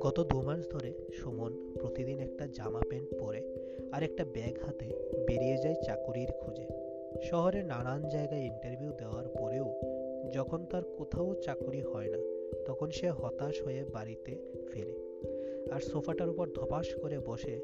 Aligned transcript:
গত 0.00 0.20
দু 0.20 0.42
মাস 0.42 0.68
ধরে 0.70 0.92
সুমন 1.12 1.74
প্রতিদিন 1.80 2.18
একটা 2.20 2.46
জামা 2.46 2.80
প্যান্ট 2.88 3.18
পরে 3.18 3.42
আর 3.92 4.02
একটা 4.02 4.24
ব্যাগ 4.24 4.58
হাতে 4.66 4.86
বেরিয়ে 5.28 5.56
যায় 5.56 5.74
চাকুরির 5.74 6.32
খোঁজে। 6.32 6.66
শহরে 7.22 7.62
নানান 7.62 8.08
জায়গায় 8.08 8.40
ইন্টারভিউ 8.40 8.92
দেওয়ার 8.92 9.28
পরেও 9.28 9.80
যখন 10.32 10.64
তার 10.64 10.82
কোথাও 10.84 11.34
চাকুরি 11.34 11.80
হয় 11.80 12.10
না, 12.10 12.18
তখন 12.66 12.90
সে 12.90 13.10
হতাশ 13.10 13.62
হয়ে 13.62 13.84
বাড়িতে 13.92 14.38
ফেরে 14.72 14.94
আর 15.70 15.80
সোফাটার 15.80 16.28
উপর 16.28 16.48
ধপাস 16.48 16.94
করে 16.94 17.18
বসে 17.18 17.60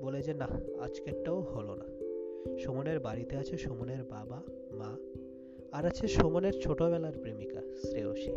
বলে 0.00 0.22
যে 0.22 0.34
না 0.34 0.48
আজকেরটাও 0.80 1.40
হলো 1.40 1.74
না। 1.74 1.84
সুমনের 2.58 3.00
বাড়িতে 3.00 3.36
আছে 3.36 3.56
সুমনের 3.56 4.04
বাবা, 4.04 4.42
মা 4.72 5.09
আর 5.72 5.86
আছে 5.86 6.08
সুমনের 6.08 6.52
ছোটবেলার 6.52 7.12
প্রেমিকা, 7.22 7.60
শ্রেয়সী। 7.82 8.32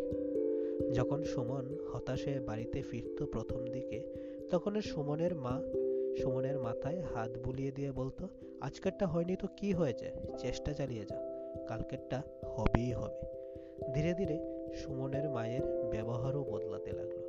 যখন 0.93 1.23
সুমন 1.23 1.77
হতাশ 1.93 2.27
হয়ে 2.27 2.39
বাড়িতে 2.39 2.81
ফিরত 2.81 3.23
প্রথম 3.23 3.65
দিকে, 3.65 3.99
তখন 4.51 4.81
সুমনের 4.81 5.35
মা, 5.35 5.61
সুমনের 6.21 6.59
মাথায় 6.59 7.01
হাত 7.01 7.37
বুলিয়ে 7.37 7.71
দিয়ে 7.71 7.91
বলতো, 7.91 8.27
আজকেরটা 8.61 9.07
হয়নি 9.07 9.35
তো 9.35 9.47
কি 9.57 9.71
হয়েছে? 9.71 10.11
চেষ্টা 10.37 10.73
চালিয়ে 10.73 11.05
যা 11.05 11.17
কালকেরটা 11.67 12.21
হবেই 12.45 12.91
হবে। 12.91 13.19
ধীরে 13.93 14.13
ধীরে 14.13 14.39
সুমনের 14.75 15.29
মায়ের 15.29 15.89
ব্যবহারও 15.91 16.43
বদলাতে 16.43 16.91
লাগল। 16.91 17.21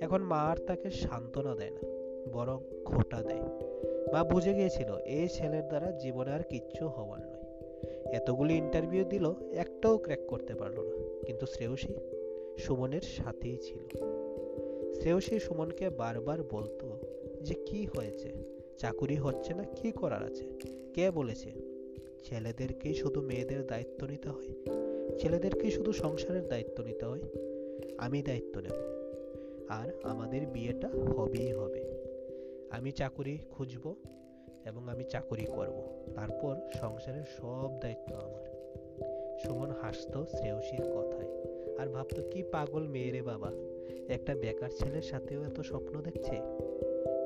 এখন 0.00 0.22
মা 0.22 0.36
আর 0.36 0.56
তাকে 0.56 0.90
সান্ত্বনা 0.90 1.54
দেয় 1.54 1.70
না, 1.70 1.80
বরং 2.32 2.58
খোটা 2.84 3.22
দেয়। 3.22 3.42
মা 4.12 4.24
বুঝে 4.24 4.54
গিয়েছিল, 4.54 4.96
এই 5.04 5.28
ছেলের 5.28 5.68
দ্বারা 5.68 5.92
জীবনে 5.92 6.30
আর 6.32 6.42
কিচ্ছু 6.42 6.88
হওয়ার 6.88 7.20
নয়। 7.20 7.43
এতগুলি 8.06 8.54
ইন্টারভিউ 8.54 9.04
দিল, 9.04 9.34
একটাও 9.52 9.98
ক্র্যাক 9.98 10.20
করতে 10.28 10.54
পারল 10.54 10.80
না। 10.80 10.96
কিন্তু 11.26 11.46
শ্রেয়সী 11.46 11.94
সুমনের 12.58 13.00
সাথেই 13.00 13.56
ছিল। 13.56 13.88
শ্রেয়সী 14.94 15.38
সুমনকে 15.38 15.90
বারবার 15.90 16.42
বলতো 16.42 16.98
যে, 17.42 17.54
কি 17.54 17.86
হয়েছে? 17.96 18.32
চাকুরি 18.78 19.16
হচ্ছে 19.16 19.54
না? 19.54 19.64
কি 19.64 19.92
করার 19.92 20.24
আছে? 20.24 20.44
কে 20.94 21.10
বলেছে, 21.10 21.52
ছেলেদেরকেই 22.24 22.94
শুধু 22.94 23.20
মেয়েদের 23.20 23.66
দায়িত্ব 23.66 24.06
নিতে 24.06 24.28
হয়। 24.28 24.48
ছেলেদেরকেই 25.18 25.70
শুধু 25.70 25.92
সংসারের 25.92 26.48
দায়িত্ব 26.48 26.84
নিতে 26.84 27.04
হয়। 27.04 27.22
আমি 27.98 28.22
দায়িত্ব 28.22 28.60
নেব। 28.60 28.72
আর 29.68 29.92
আমাদের 30.02 30.46
বিয়েটা 30.46 30.88
হবেই 30.88 31.52
হবে। 31.52 31.84
আমি 32.70 32.92
চাকুরি 32.92 33.38
খুঁজব 33.50 33.94
এবং 34.66 34.88
আমি 34.88 35.04
চাকুরি 35.04 35.44
করব। 35.44 35.90
তারপর 36.14 36.56
সংসারের 36.74 37.22
সব 37.22 37.80
দায়িত্ব 37.80 38.14
আমার। 38.14 38.54
সুমন 39.44 39.70
হাসত 39.70 40.24
শ্রেয়সীর 40.24 40.80
কথায়। 40.80 41.28
আর 41.78 41.88
ভাবতো, 41.88 42.22
কি 42.30 42.42
পাগল 42.42 42.88
মেয়েরে 42.88 43.22
বাবা। 43.22 43.52
একটা 44.08 44.34
বেকার 44.34 44.70
ছেলের 44.70 45.02
সাথেও 45.02 45.44
এত 45.44 45.60
স্বপ্ন 45.60 46.02
দেখছে? 46.02 46.36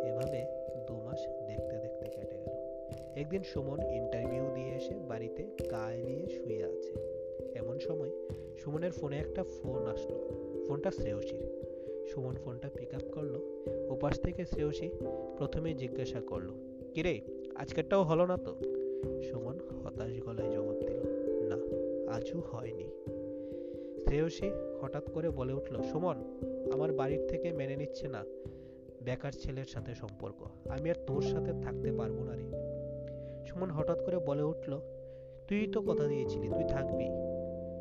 এভাবে 0.08 0.47
দু 0.86 0.95
মাস 0.95 1.27
দেখতে 1.47 1.77
দেখতে 1.77 2.11
কেটে 2.11 2.39
গেল। 2.39 2.53
একদিন 3.14 3.42
সুমন 3.42 3.83
ইন্টারভিউ 3.83 4.55
দিয়ে 4.55 4.75
এসে 4.75 4.95
বাড়িতে 4.95 5.45
গায়ে 5.70 6.02
নিয়ে 6.02 6.27
শুয়ে 6.28 6.64
আছে। 6.64 6.92
এমন 7.55 7.78
সময় 7.78 8.11
সুমনের 8.56 8.92
ফোনে 8.92 9.19
একটা 9.19 9.45
ফোন 9.45 9.86
আসলো। 9.86 10.30
ফোনটা 10.69 10.91
শ্রেয়সীর। 10.91 11.62
সুমন 12.06 12.34
ফোনটা 12.34 12.69
পিক 12.75 12.95
আপ 12.95 13.02
করল। 13.12 13.62
ওপাশ 13.91 14.20
থেকে 14.20 14.45
শ্রেয়সী 14.45 14.91
প্রথমে 15.36 15.75
জিজ্ঞাসা 15.75 16.20
করল 16.20 16.67
কিরে 16.98 17.20
আজকেরটাও 17.56 18.02
হলো 18.02 18.27
না 18.27 18.36
তো? 18.36 18.52
সুমন 19.22 19.60
হতাশ 19.84 20.20
গলায় 20.20 20.50
জবাব 20.50 20.78
দিল, 20.78 20.98
না, 21.48 21.58
আজও 22.12 22.40
হয়নি। 22.40 22.86
শ্রেয়সী 24.00 24.50
হঠাৎ 24.80 25.12
করে 25.12 25.30
বলে 25.30 25.52
উঠল, 25.52 25.82
সুমন, 25.82 26.16
আমার 26.72 26.92
বাড়ির 26.92 27.27
থেকে 27.28 27.52
মেনে 27.52 27.77
নিচ্ছে 27.77 28.08
না 28.08 28.24
বেকার 29.02 29.32
ছেলের 29.32 29.64
সাথে 29.64 29.94
সম্পর্ক। 29.94 30.68
আমি 30.68 30.90
আর 30.90 30.95
তোর 31.06 31.23
সাথে 31.23 31.52
থাকতে 31.62 31.92
পারব 31.92 32.23
না 32.23 32.36
রে। 32.36 32.46
সুমন 33.46 33.70
হঠাৎ 33.70 34.05
করে 34.05 34.18
বলে 34.18 34.42
উঠল, 34.42 34.80
তুই 35.48 35.70
তো 35.73 35.83
কথা 35.83 36.06
দিয়েছিলি, 36.06 36.48
তুই 36.48 36.64
থাকবি। 36.68 37.08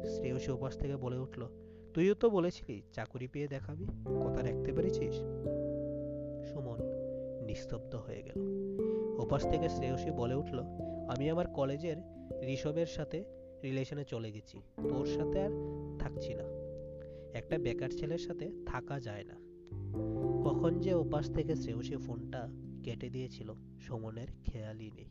শ্রেয়সী 0.09 0.51
উপাস 0.51 0.77
থেকে 0.77 0.95
বলে 0.95 1.17
উঠল, 1.17 1.47
তুইও 1.93 2.13
তো 2.13 2.29
বলেছিলি, 2.29 2.81
চাকুরি 2.93 3.27
পেয়ে 3.27 3.47
দেখাবি, 3.47 3.85
কথা 4.25 4.41
রাখতে 4.41 4.73
পেরেছিস? 4.73 5.15
সুমন 6.51 6.79
নিস্তব্ধ 7.45 7.95
হয়ে 7.95 8.23
গেল। 8.23 8.67
ওপাশ 9.17 9.49
থেকে 9.51 9.69
শ্রেয়সী 9.69 10.11
বলে 10.11 10.35
উঠল, 10.35 10.59
আমি 11.09 11.29
আমার 11.29 11.47
কলেজের 11.47 11.97
ঋষভের 12.43 12.85
সাথে 12.85 13.23
রিলেশনে 13.63 14.03
চলে 14.03 14.31
গেছি। 14.31 14.61
তোর 14.89 15.05
সাথে 15.05 15.41
আর 15.41 15.49
থাকছি 15.99 16.33
না। 16.33 16.43
একটা 17.33 17.57
বেকার 17.57 17.89
ছেলের 17.89 18.17
সাথে 18.17 18.51
থাকা 18.65 18.99
যায় 18.99 19.23
না। 19.23 19.33
কখন 20.43 20.79
যে 20.79 20.93
ওপাশ 20.93 21.31
থেকে 21.31 21.55
শ্রেয়সী 21.55 21.95
ফোনটা 21.95 22.49
কেটে 22.83 23.09
দিয়েছিল, 23.09 23.53
সুমনের 23.79 24.27
খেয়ালই 24.43 24.91
নেই। 24.91 25.09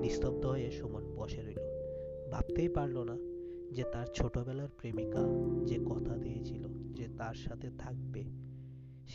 নিস্তব্ধ 0.00 0.46
হয়ে 0.46 0.70
সুমন 0.70 1.14
বসে 1.16 1.42
রইল। 1.42 1.58
ভাবতেই 2.30 2.68
পারল 2.68 2.98
না 2.98 3.16
যে 3.72 3.84
তার 3.92 4.06
ছোটবেলার 4.06 4.68
প্রেমিকা 4.68 5.18
যে 5.64 5.78
কথা 5.78 6.16
দিয়েছিল 6.16 6.92
যে 6.92 7.08
তার 7.18 7.34
সাথে 7.34 7.70
থাকবে 7.78 8.24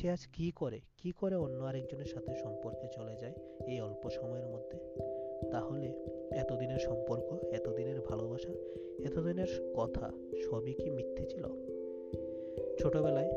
সে 0.01 0.09
আজ 0.09 0.28
কি 0.33 0.51
করে? 0.56 0.79
কি 0.97 1.11
করে 1.11 1.35
অন্য 1.35 1.63
আরেকজনের 1.63 2.06
সাথে 2.06 2.35
সম্পর্কে 2.35 2.88
চলে 2.95 3.16
যায় 3.16 3.33
এই 3.67 3.81
অল্প 3.81 4.09
সময়ের 4.09 4.47
মধ্যে? 4.47 4.79
তাহলে 5.51 5.94
এতদিনের 6.31 6.79
সম্পর্ক, 6.79 7.44
এতদিনের 7.44 8.01
ভালোবাসা, 8.01 8.50
এতদিনের 9.03 9.73
কথা 9.75 10.11
সবই 10.50 10.73
কি 10.73 10.89
মিথ্যে 10.89 11.25
ছিল? 11.25 11.44
ছোটবেলায় 12.79 13.31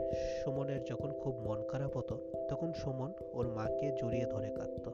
সুমনের 0.44 0.84
যখন 0.84 1.12
খুব 1.12 1.38
মন 1.38 1.62
খারাপ 1.68 1.96
হতো, 1.96 2.18
তখন 2.48 2.72
সুমন 2.72 3.12
ওর 3.32 3.48
মাকে 3.48 3.92
জড়িয়ে 4.00 4.24
ধরে 4.24 4.48
কাঁদত। 4.48 4.88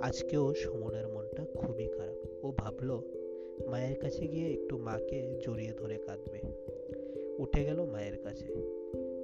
আজকেও 0.00 0.54
সুমনের 0.54 1.08
মনটা 1.08 1.44
খুবই 1.54 1.88
খারাপ। 1.88 2.44
ও 2.44 2.52
ভাবলো, 2.56 3.02
মায়ের 3.66 3.98
কাছে 3.98 4.26
গিয়ে 4.26 4.52
একটু 4.52 4.78
মাকে 4.78 5.40
জড়িয়ে 5.46 5.72
ধরে 5.72 5.96
কাঁদবে। 5.96 6.40
উঠে 7.38 7.64
গেল 7.64 7.84
মায়ের 7.84 8.18
কাছে। 8.18 8.54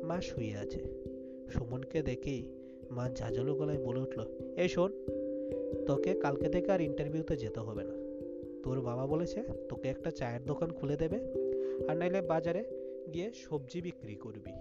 মা 0.02 0.20
শুয়ে 0.20 0.56
আছে। 0.56 1.10
সুমনকে 1.50 2.02
দেখেই 2.02 2.48
মা 2.90 3.08
ঝাঁঝালো 3.10 3.54
গলায় 3.54 3.78
বলে 3.78 4.00
উঠল, 4.00 4.20
এই 4.56 4.68
শোন, 4.68 4.90
তোকে 5.86 6.14
কালকে 6.14 6.48
থেকে 6.48 6.72
আর 6.72 6.80
ইন্টারভিউতে 6.80 7.36
যেতে 7.36 7.60
হবে 7.60 7.84
না। 7.84 7.94
তোর 8.62 8.80
বাবা 8.80 9.06
বলেছে 9.06 9.42
তোকে 9.68 9.88
একটা 9.88 10.10
চায়ের 10.10 10.44
দোকান 10.44 10.70
খুলে 10.70 10.96
দেবে, 10.96 11.18
আর 11.88 11.96
নাইলে 11.96 12.20
বাজারে 12.20 12.64
গিয়ে 13.14 13.32
সবজি 13.34 13.82
বিক্রি 13.82 14.14
করবি। 14.14 14.52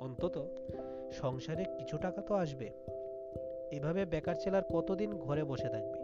অন্তত 0.00 0.48
সংসারে 1.12 1.64
কিছু 1.78 1.98
টাকা 1.98 2.22
তো 2.22 2.34
আসবে। 2.34 2.70
এভাবে 3.72 4.04
বেকার 4.04 4.34
ছেলার 4.34 4.62
কতদিন 4.74 5.10
ঘরে 5.10 5.44
বসে 5.44 5.68
থাকবি? 5.68 6.00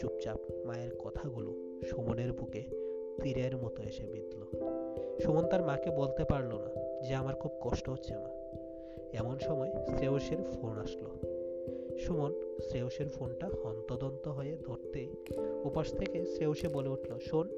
চুপচাপ 0.00 0.40
মায়ের 0.66 0.94
কথাগুলো 0.98 1.50
সুমনের 1.86 2.32
বুকে 2.32 2.62
তীরের 3.22 3.56
মতো 3.56 3.82
এসে 3.82 4.06
বিঁধল। 4.06 4.42
সুমন 5.20 5.46
তার 5.46 5.62
মাকে 5.62 5.90
বলতে 5.90 6.24
পারল 6.24 6.52
না 6.54 6.70
যে, 7.02 7.14
আমার 7.14 7.34
খুব 7.34 7.52
কষ্ট 7.60 7.88
হচ্ছে 7.88 8.14
মা। 8.14 8.30
এমন 9.12 9.38
সময় 9.38 9.72
শ্রেয়সের 9.86 10.42
ফোন 10.42 10.78
আসলো। 10.78 11.10
সুমন 11.98 12.34
শ্রেয়সের 12.68 13.08
ফোনটা 13.08 13.48
হন্তদন্ত 13.64 14.28
হয়ে 14.28 14.56
ধরতে 14.56 15.08
উপাস 15.64 15.92
থেকে 15.92 16.26
শ্রেয়সে 16.26 16.68
বলে 16.68 16.88
উঠল, 16.88 17.18
শোন, 17.18 17.48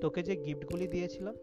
তোকে 0.00 0.22
যে 0.22 0.36
গিফটগুলি 0.36 0.86
দিয়েছিলাম, 0.86 1.36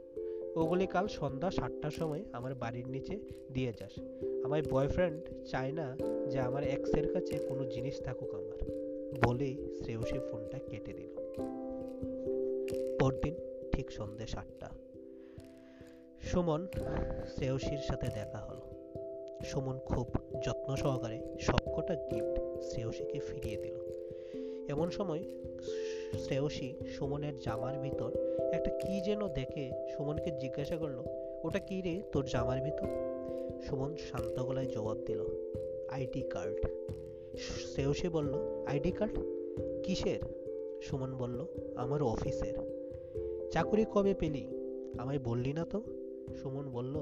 ওগুলি 0.56 0.88
কাল 0.88 1.08
সন্ধ্যা 1.08 1.52
সাতটার 1.52 1.92
সময় 1.92 2.26
আমার 2.32 2.56
বাড়ির 2.56 2.88
নিচে 2.88 3.20
দিয়ে 3.52 3.74
যাস। 3.80 4.00
আমার 4.44 4.62
বয়ফ্রেন্ড 4.72 5.46
চায় 5.46 5.72
না 5.72 5.98
যে 6.30 6.40
আমার 6.40 6.64
এক্সের 6.64 7.14
কাছে 7.14 7.38
কোনো 7.38 7.66
জিনিস 7.66 8.02
থাকুক 8.02 8.34
আমার। 8.34 8.84
বলেই 9.26 9.58
শ্রেয়সী 9.76 10.20
ফোনটা 10.20 10.60
কেটে 10.60 10.94
দিল। 10.94 11.16
পরদিন 13.00 13.36
ঠিক 13.72 13.92
সন্ধ্যে 13.92 14.28
সাতটা। 14.28 14.70
সুমন 16.22 16.68
শ্রেয়সীর 17.36 17.78
সাথে 17.78 18.08
দেখা 18.08 18.38
হলো। 18.38 18.73
সুমন 19.44 19.80
খুব 19.80 20.08
যত্ন 20.46 20.76
সহকারে 20.76 21.20
সবকটা 21.40 21.96
গিফট 21.96 22.64
শ্রেয়সীকে 22.64 23.20
ফিরিয়ে 23.20 23.58
দিল। 23.58 23.76
এমন 24.70 24.90
সময় 24.90 25.24
শ্রেয়সী 26.20 26.74
সুমনের 26.98 27.40
জামার 27.40 27.78
ভিতর 27.80 28.12
একটা 28.54 28.70
কি 28.70 29.02
যেন 29.02 29.28
দেখে 29.28 29.72
সুমনকে 29.98 30.32
জিজ্ঞাসা 30.32 30.78
করল, 30.78 31.04
ওটা 31.44 31.60
কি 31.60 31.82
রে 31.82 32.02
তোর 32.12 32.26
জামার 32.26 32.62
ভিতর? 32.62 32.88
সুমন 33.62 33.96
শান্ত 33.96 34.40
গলায় 34.40 34.66
জবাব 34.66 34.98
দিল, 34.98 35.20
আইডি 35.90 36.22
কার্ড। 36.22 36.60
শ্রেয়সী 37.74 38.08
বলল, 38.08 38.34
আইডি 38.66 38.92
কার্ড? 38.92 39.20
কিসের? 39.84 40.20
সুমন 40.82 41.12
বলল, 41.16 41.46
আমার 41.76 42.04
অফিসের। 42.04 42.56
চাকুরি 43.52 43.86
কবে 43.94 44.14
পেলি? 44.14 44.48
আমায় 44.98 45.20
বললি 45.20 45.54
না 45.54 45.66
তো? 45.66 45.84
সুমন 46.42 46.70
বলল 46.70 46.96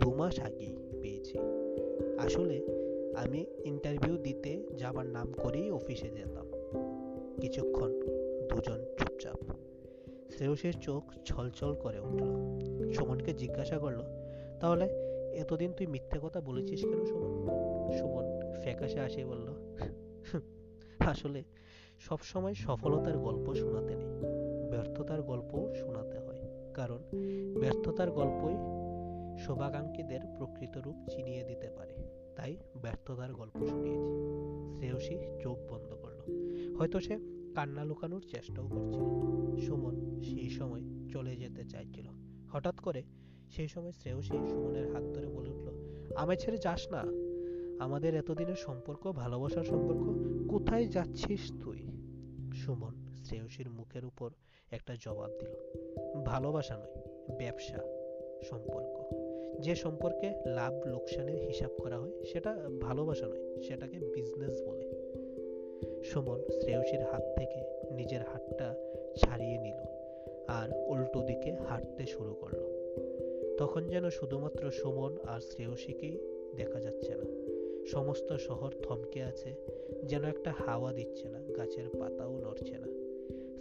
দু 0.00 0.14
মাস 0.14 0.40
আগেই 0.40 0.76
পেয়েছি। 1.00 1.38
আসলে 2.18 2.66
আমি 3.16 3.46
ইন্টারভিউ 3.64 4.16
দিতে 4.16 4.62
যাবার 4.76 5.06
নাম 5.06 5.32
করেই 5.32 5.70
অফিসে 5.70 6.08
যেতাম। 6.08 6.46
কিছুক্ষণ 7.40 8.00
দুজন 8.48 8.84
চুপচাপ। 8.98 9.36
শ্রেয়সের 10.30 10.72
চোখ 10.80 11.02
ছলছল 11.24 11.74
করে 11.74 11.98
উঠল। 11.98 12.26
সুমনকে 12.90 13.32
জিজ্ঞাসা 13.32 13.78
করল, 13.78 14.02
তাহলে 14.60 14.84
এতদিন 15.34 15.72
তুই 15.72 15.86
মিথ্যে 15.86 16.20
কথা 16.22 16.40
বলেছিস 16.40 16.84
কেন 16.84 17.04
সুমন? 17.04 17.48
সুমন 17.98 18.24
ফ্যাকাশে 18.62 19.00
আসে 19.00 19.24
বলল 19.24 19.48
আসলে 20.98 21.42
সবসময় 21.98 22.54
সফলতার 22.54 23.18
গল্প 23.18 23.54
শোনাতে 23.54 23.96
নেই। 23.96 24.08
ব্যর্থতার 24.70 25.22
গল্পও 25.22 25.74
শোনাতে 25.74 26.18
হয়। 26.18 26.38
কারণ 26.74 26.98
ব্যর্থতার 27.60 28.10
গল্পই 28.10 28.79
শুভাকাঙ্ক্ষীদের 29.38 30.20
প্রকৃত 30.36 30.76
রূপ 30.76 30.96
চিনিয়ে 31.10 31.44
দিতে 31.44 31.70
পারে। 31.70 31.94
তাই 32.36 32.56
ব্যর্থতার 32.82 33.32
গল্প 33.32 33.66
শুনিয়েছি। 33.66 34.20
শ্রেয়সী 34.76 35.42
চোখ 35.42 35.58
বন্ধ 35.72 35.92
করল। 35.92 36.20
হয়তো 36.76 37.00
সে 37.00 37.18
কান্না 37.54 37.84
লুকানোর 37.84 38.20
চেষ্টাও 38.20 38.68
করছিল। 38.68 39.30
সুমন 39.66 40.22
সেই 40.22 40.50
সময় 40.50 40.80
চলে 41.12 41.36
যেতে 41.36 41.64
চাইছিল। 41.64 42.08
হঠাৎ 42.52 42.80
করে 42.80 43.02
সেই 43.50 43.68
সময় 43.68 43.92
শ্রেয়সী 43.92 44.48
সুমনের 44.48 44.92
হাত 44.92 45.02
ধরে 45.02 45.28
বলে 45.28 45.50
উঠল, 45.50 45.68
আমায় 46.16 46.36
ছেড়ে 46.36 46.58
যাস 46.58 46.88
না। 46.88 47.04
আমাদের 47.84 48.14
এতদিনের 48.14 48.54
সম্পর্ক, 48.54 49.12
ভালোবাসার 49.12 49.64
সম্পর্ক, 49.64 50.02
কোথায় 50.48 50.86
যাচ্ছিস 50.86 51.52
তুই? 51.60 51.86
সুমন 52.54 53.16
শ্রেয়সীর 53.24 53.70
মুখের 53.70 54.04
উপর 54.04 54.30
একটা 54.70 54.96
জবাব 55.00 55.30
দিল, 55.30 55.54
ভালোবাসা 56.24 56.76
নয়, 56.76 57.36
ব্যবসা, 57.38 57.78
সম্পর্ক। 58.42 59.19
যে 59.60 59.74
সম্পর্কে 59.74 60.34
লাভ 60.46 60.86
লোকসানের 60.86 61.38
হিসাব 61.38 61.70
করা 61.78 61.98
হয়, 61.98 62.24
সেটা 62.24 62.56
ভালোবাসা 62.80 63.26
নয়, 63.26 63.62
সেটাকে 63.62 63.98
বিজনেস 63.98 64.62
বলে। 64.62 64.90
সুমন 66.04 66.40
শ্রেয়সীর 66.60 67.00
হাত 67.00 67.22
থেকে 67.38 67.60
নিজের 67.94 68.20
হাতটা 68.20 68.74
ছাড়িয়ে 69.16 69.58
নিল 69.58 69.76
আর 70.48 70.68
উল্টো 70.86 71.22
দিকে 71.22 71.52
হাঁটতে 71.52 72.06
শুরু 72.06 72.34
করল। 72.34 72.60
তখন 73.58 73.88
যেন 73.88 74.10
শুধুমাত্র 74.10 74.70
সুমন 74.70 75.16
আর 75.24 75.40
শ্রেয়সীকেই 75.40 76.18
দেখা 76.56 76.80
যাচ্ছে 76.80 77.14
না। 77.14 77.24
সমস্ত 77.86 78.32
শহর 78.32 78.70
থমকে 78.82 79.22
আছে, 79.22 79.54
যেন 80.04 80.24
একটা 80.24 80.52
হাওয়া 80.66 80.92
দিচ্ছে 80.92 81.28
না, 81.28 81.38
গাছের 81.38 81.88
পাতাও 81.98 82.38
নড়ছে 82.38 82.78
না। 82.78 82.86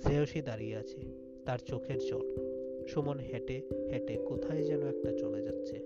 শ্রেয়সী 0.02 0.42
দাঁড়িয়ে 0.42 0.76
আছে, 0.76 0.98
তার 1.46 1.60
চোখের 1.66 1.98
জল। 1.98 2.59
সুমন 2.90 3.20
হেঁটে 3.20 3.62
হেঁটে 3.92 4.16
কোথায় 4.16 4.64
যেন 4.64 4.88
একটা 4.88 5.12
চলে 5.18 5.42
যাচ্ছে। 5.42 5.80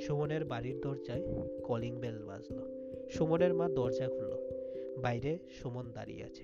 সুমনের 0.00 0.44
বাড়ির 0.44 0.80
দরজায় 0.80 1.22
কলিং 1.64 1.96
বেল 1.96 2.18
বাজলো। 2.24 2.66
সুমনের 3.10 3.54
মা 3.54 3.68
দরজা 3.68 4.08
খুলল। 4.08 4.36
বাইরে 4.98 5.38
সুমন 5.62 5.92
দাঁড়িয়ে 5.92 6.24
আছে। 6.24 6.42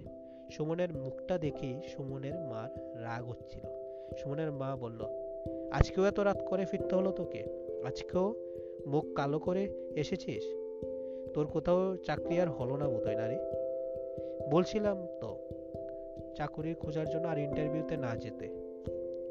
সুমনের 0.50 0.93
মুখটা 0.93 1.38
দেখেই 1.38 1.81
সুমনের 1.88 2.35
মার 2.35 3.03
রাগ 3.03 3.29
হচ্ছিল। 3.29 3.67
সুমনের 4.17 4.53
মা 4.53 4.77
বলল, 4.77 5.00
আজকেও 5.73 6.05
এত 6.05 6.21
রাত 6.21 6.44
করে 6.47 6.65
ফিরতে 6.65 6.94
হলো 6.94 7.11
তোকে? 7.11 7.44
আজকেও 7.85 8.35
মুখ 8.87 9.05
কালো 9.15 9.39
করে 9.39 9.69
এসেছিস? 9.97 10.44
তোর 11.35 11.47
কোথাও 11.47 11.97
চাকরি 11.97 12.41
আর 12.41 12.50
হলো 12.50 12.77
না 12.77 12.89
বোধহয় 12.89 13.17
না 13.17 13.29
রে 13.29 13.39
বলছিলাম 14.50 15.06
তো 15.21 15.39
চাকরি 16.37 16.75
খোঁজার 16.75 17.09
জন্য 17.09 17.29
আর 17.29 17.39
ইন্টারভিউতে 17.39 17.97
না 17.97 18.17
যেতে। 18.17 18.66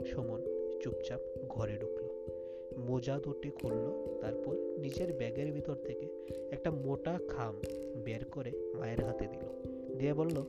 সুমন 0.04 0.42
চুপচাপ 0.82 1.20
ঘরে 1.50 1.78
ঢুকলো। 1.78 2.10
মোজা 2.78 3.20
দুটি 3.24 3.50
খুললো, 3.50 4.18
তারপর 4.22 4.56
নিজের 4.56 5.14
ব্যাগের 5.14 5.52
ভিতর 5.52 5.76
থেকে 5.76 6.08
একটা 6.52 6.72
মোটা 6.72 7.20
খাম 7.28 7.62
বের 8.04 8.26
করে 8.26 8.52
মায়ের 8.74 9.04
হাতে 9.04 9.28
দিল। 9.28 9.74
দিয়ে 9.98 10.14
বলল, 10.14 10.46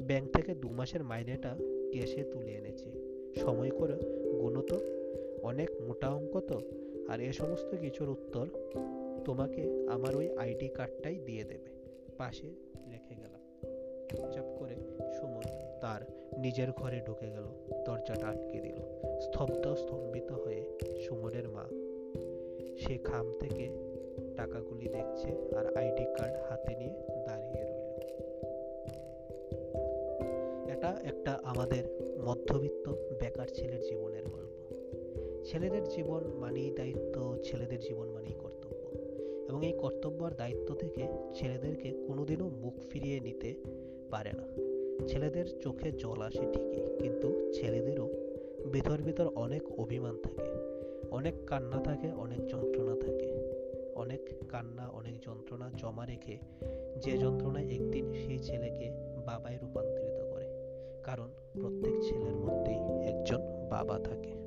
ব্যাংক 0.00 0.36
থেকে 0.36 0.54
দু 0.54 0.68
মাসের 0.68 1.04
মাইনেটা 1.04 1.56
কেসে 1.92 2.24
তুলে 2.24 2.50
এনেছি। 2.50 2.92
সময় 3.36 3.70
করে 3.70 3.92
গুনো 4.40 4.62
তো। 4.62 4.80
অনেক 5.42 5.70
মোটা 5.80 6.08
অঙ্ক 6.08 6.40
তো। 6.40 6.60
আর 7.08 7.20
এ 7.20 7.32
সমস্ত 7.32 7.76
কিছুর 7.76 8.08
উত্তর 8.08 8.46
তোমাকে 9.24 9.86
আমার 9.88 10.16
ওই 10.16 10.36
আইডি 10.36 10.68
কার্ডটাই 10.68 11.14
দিয়ে 11.14 11.44
দেবে। 11.44 11.66
পাশে 12.18 12.46
রেখে 12.92 13.14
গেলাম। 13.14 13.40
চুপচাপ 14.10 14.44
করে 14.58 14.74
সুমন 15.12 15.42
তার 15.86 16.00
নিজের 16.38 16.72
ঘরে 16.72 17.00
ঢুকে 17.06 17.26
গেল। 17.26 17.44
দরজাটা 17.86 18.26
আটকে 18.26 18.60
দিল। 18.60 18.76
স্তব্ধ, 19.20 19.74
স্তম্ভিত 19.74 20.32
হয়ে 20.32 20.78
সুমনের 21.00 21.48
মা। 21.48 21.64
সে 22.78 22.98
খাম 22.98 23.32
থেকে 23.40 23.68
টাকাগুলি 24.36 24.88
দেখছে 24.88 25.56
আর 25.56 25.76
আইডি 25.76 26.04
কার্ড 26.04 26.50
হাতে 26.50 26.76
নিয়ে 26.76 26.94
দাঁড়িয়ে 27.26 27.64
রইল। 27.64 27.92
এটা 30.76 31.00
একটা 31.04 31.38
আমাদের 31.44 31.84
মধ্যবিত্ত 32.24 32.88
বেকার 33.20 33.46
ছেলের 33.46 33.80
জীবনের 33.80 34.24
গল্প। 34.28 34.74
ছেলেদের 35.44 35.88
জীবন 35.88 36.24
মানেই 36.26 36.70
দায়িত্ব, 36.70 37.36
ছেলেদের 37.44 37.80
জীবন 37.80 38.08
মানেই 38.08 38.32
কর্তব্য। 38.32 38.98
এবং 39.48 39.66
এই 39.66 39.72
কর্তব্য 39.72 40.24
আর 40.24 40.30
দায়িত্ব 40.30 40.74
থেকে 40.74 41.06
ছেলেদেরকে 41.34 41.90
কোনোদিনও 42.06 42.48
মুখ 42.48 42.74
ফিরিয়ে 42.90 43.20
নিতে 43.20 43.54
পারে 44.10 44.32
না। 44.32 44.75
ছেলেদের 45.08 45.60
চোখে 45.60 45.92
জল 45.92 46.22
আসে 46.22 46.42
ঠিকই, 46.52 46.98
কিন্তু 46.98 47.52
ছেলেদেরও 47.52 48.08
ভিতর 48.72 49.02
ভিতর 49.02 49.26
অনেক 49.26 49.80
অভিমান 49.80 50.16
থাকে। 50.22 50.76
অনেক 51.10 51.34
কান্না 51.46 51.80
থাকে, 51.80 52.12
অনেক 52.12 52.46
যন্ত্রণা 52.46 52.96
থাকে। 53.00 53.36
অনেক 53.94 54.20
কান্না, 54.48 54.88
অনেক 54.88 55.20
যন্ত্রণা 55.20 55.70
জমা 55.76 56.06
রেখে 56.06 56.38
যে 57.04 57.18
যন্ত্রণা 57.18 57.60
একদিন 57.60 58.12
সেই 58.12 58.38
ছেলেকে 58.38 58.90
বাবায় 59.26 59.58
রূপান্তরিত 59.62 60.30
করে। 60.32 60.46
কারণ 61.02 61.28
প্রত্যেক 61.60 61.94
ছেলের 62.02 62.36
মধ্যেই 62.36 63.08
একজন 63.08 63.40
বাবা 63.70 63.98
থাকে। 63.98 64.45